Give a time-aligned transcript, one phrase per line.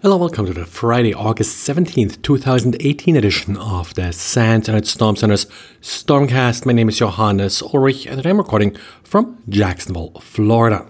[0.00, 5.46] Hello, welcome to the Friday, August 17th, 2018 edition of the SANS Internet Storm Center's
[5.82, 6.64] Stormcast.
[6.64, 10.86] My name is Johannes Ulrich and I'm recording from Jacksonville, Florida.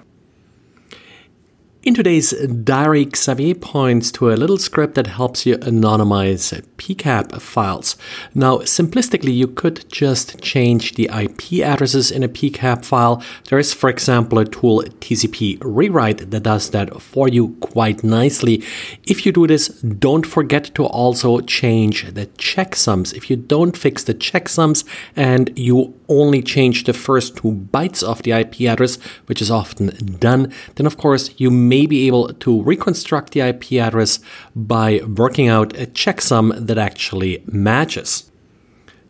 [1.88, 7.96] In today's diary, Xavier points to a little script that helps you anonymize PCAP files.
[8.34, 13.22] Now, simplistically, you could just change the IP addresses in a PCAP file.
[13.48, 18.62] There is, for example, a tool TCP Rewrite that does that for you quite nicely.
[19.06, 23.14] If you do this, don't forget to also change the checksums.
[23.14, 24.84] If you don't fix the checksums
[25.16, 29.88] and you only change the first two bytes of the IP address, which is often
[30.18, 34.20] done, then of course you may be able to reconstruct the IP address
[34.54, 38.30] by working out a checksum that actually matches.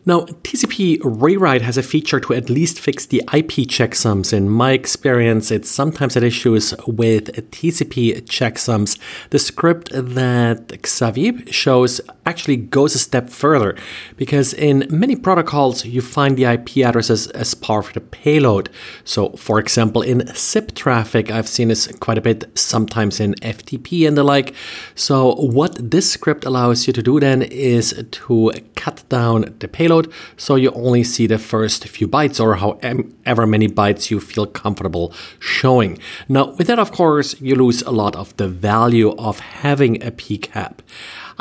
[0.09, 4.33] Now, TCP Rewrite has a feature to at least fix the IP checksums.
[4.33, 8.97] In my experience, it's sometimes had issues with TCP checksums.
[9.29, 13.77] The script that Xavier shows actually goes a step further
[14.17, 18.71] because in many protocols, you find the IP addresses as part of the payload.
[19.03, 24.07] So, for example, in SIP traffic, I've seen this quite a bit, sometimes in FTP
[24.07, 24.55] and the like.
[24.95, 29.98] So, what this script allows you to do then is to cut down the payload
[30.37, 35.13] so you only see the first few bytes or however many bytes you feel comfortable
[35.39, 35.97] showing.
[36.27, 40.11] Now, with that, of course, you lose a lot of the value of having a
[40.11, 40.79] PCAP.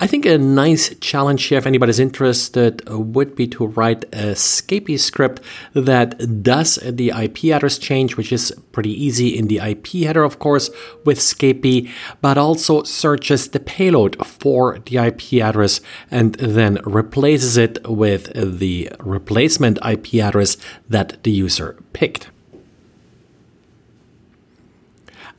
[0.00, 4.96] I think a nice challenge here, if anybody's interested, would be to write a Scapy
[4.96, 5.40] script
[5.74, 10.38] that does the IP address change, which is pretty easy in the IP header, of
[10.38, 10.70] course,
[11.04, 11.90] with Scapy,
[12.20, 15.80] but also searches the payload for the IP address
[16.12, 20.56] and then replaces it with the replacement IP address
[20.88, 22.30] that the user picked.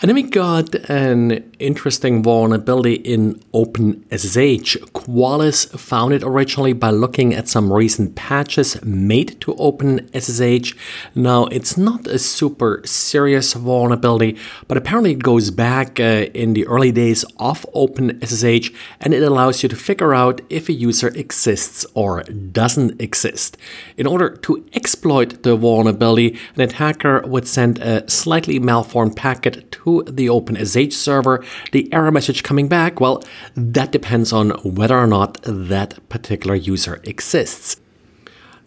[0.01, 4.77] And then we got an interesting vulnerability in OpenSSH.
[4.93, 10.73] Qualys found it originally by looking at some recent patches made to OpenSSH.
[11.15, 14.37] Now, it's not a super serious vulnerability,
[14.69, 19.63] but apparently it goes back uh, in the early days of OpenSSH and it allows
[19.63, 23.57] you to figure out if a user exists or doesn't exist.
[23.97, 29.88] In order to exploit the vulnerability, an attacker would send a slightly malformed packet to
[30.07, 33.23] the OpenSSH server, the error message coming back, well,
[33.55, 37.77] that depends on whether or not that particular user exists.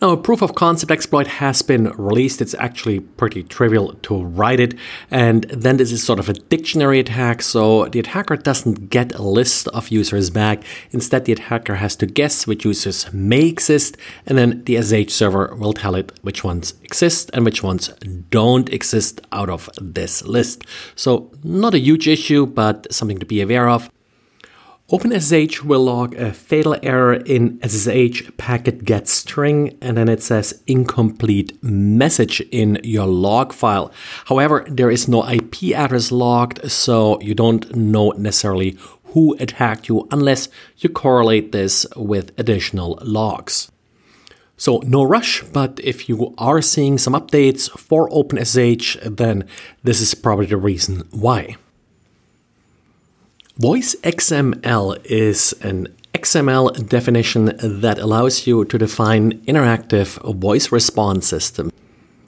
[0.02, 2.42] Now, a proof of concept exploit has been released.
[2.42, 4.74] It's actually pretty trivial to write it.
[5.12, 7.40] And then this is sort of a dictionary attack.
[7.40, 10.64] So the attacker doesn't get a list of users back.
[10.90, 13.96] Instead, the attacker has to guess which users may exist.
[14.26, 17.90] And then the SSH server will tell it which ones exist and which ones
[18.30, 20.64] don't exist out of this list.
[20.96, 23.88] So not a huge issue, but something to be aware of.
[24.92, 30.62] OpenSSH will log a fatal error in SSH packet get string and then it says
[30.66, 33.90] incomplete message in your log file.
[34.26, 40.06] However, there is no IP address logged, so you don't know necessarily who attacked you
[40.10, 43.72] unless you correlate this with additional logs.
[44.58, 49.48] So no rush, but if you are seeing some updates for OpenSSH, then
[49.82, 51.56] this is probably the reason why.
[53.58, 61.70] Voice XML is an XML definition that allows you to define interactive voice response systems.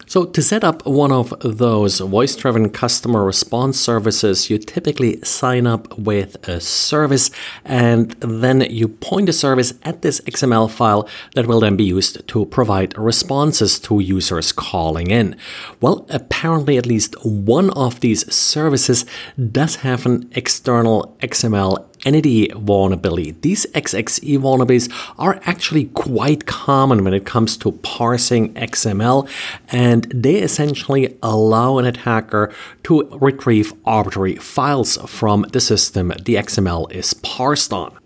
[0.06, 5.66] So, to set up one of those voice driven customer response services, you typically sign
[5.66, 7.31] up with a service
[7.65, 12.26] and then you point the service at this XML file that will then be used
[12.28, 15.37] to provide responses to users calling in.
[15.81, 19.06] Well, apparently, at least one of these services
[19.53, 23.32] does have an external XML entity vulnerability.
[23.41, 29.28] These XXE vulnerabilities are actually quite common when it comes to parsing XML,
[29.70, 32.53] and they essentially allow an attacker
[32.84, 37.96] to retrieve arbitrary files from the system the XML is parsed on.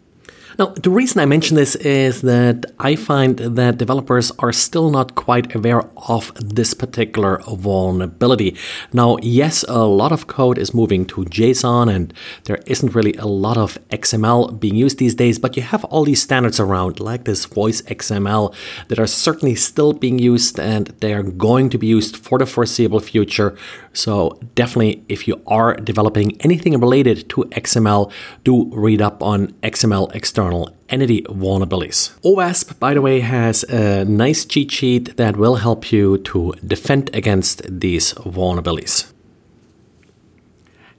[0.59, 5.15] Now, the reason I mention this is that I find that developers are still not
[5.15, 8.57] quite aware of this particular vulnerability.
[8.93, 12.13] Now, yes, a lot of code is moving to JSON and
[12.47, 16.03] there isn't really a lot of XML being used these days, but you have all
[16.03, 18.53] these standards around, like this voice XML,
[18.89, 22.47] that are certainly still being used and they are going to be used for the
[22.47, 23.57] foreseeable future.
[23.93, 28.11] So, definitely, if you are developing anything related to XML,
[28.43, 30.48] do read up on XML external
[30.89, 32.19] entity vulnerabilities.
[32.23, 37.11] OWASP, by the way, has a nice cheat sheet that will help you to defend
[37.15, 39.13] against these vulnerabilities.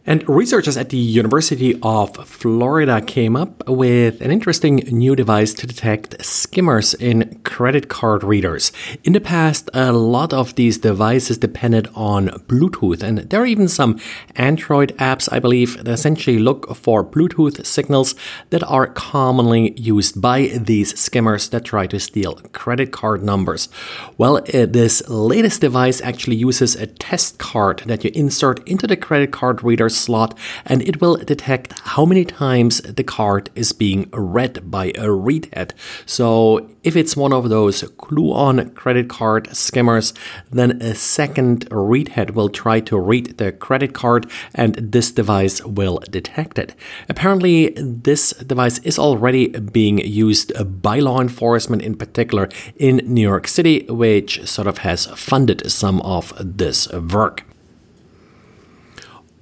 [0.05, 5.67] And researchers at the University of Florida came up with an interesting new device to
[5.67, 8.71] detect skimmers in credit card readers.
[9.03, 13.67] In the past, a lot of these devices depended on Bluetooth, and there are even
[13.67, 13.99] some
[14.35, 18.15] Android apps, I believe, that essentially look for Bluetooth signals
[18.49, 23.69] that are commonly used by these skimmers that try to steal credit card numbers.
[24.17, 28.97] Well, uh, this latest device actually uses a test card that you insert into the
[28.97, 34.09] credit card reader's slot and it will detect how many times the card is being
[34.13, 35.73] read by a read head.
[36.05, 40.13] So if it's one of those clue on credit card skimmers,
[40.51, 44.25] then a second read head will try to read the credit card
[44.55, 46.75] and this device will detect it.
[47.09, 53.47] Apparently, this device is already being used by law enforcement in particular in New York
[53.47, 57.48] City, which sort of has funded some of this work.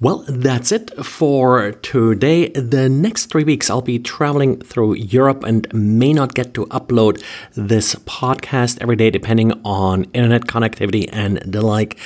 [0.00, 2.50] Well, that's it for today.
[2.50, 7.20] The next three weeks, I'll be traveling through Europe and may not get to upload
[7.56, 11.98] this podcast every day, depending on internet connectivity and the like.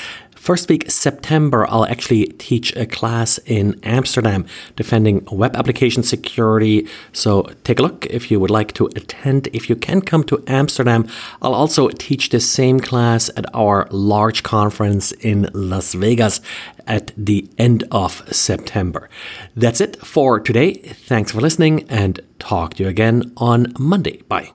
[0.42, 4.44] First week, September, I'll actually teach a class in Amsterdam
[4.74, 6.88] defending web application security.
[7.12, 9.46] So take a look if you would like to attend.
[9.52, 11.06] If you can come to Amsterdam,
[11.40, 16.40] I'll also teach the same class at our large conference in Las Vegas
[16.88, 19.08] at the end of September.
[19.54, 20.74] That's it for today.
[21.06, 24.22] Thanks for listening and talk to you again on Monday.
[24.22, 24.50] Bye.